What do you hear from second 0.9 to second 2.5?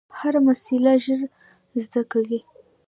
ژر زده کوي.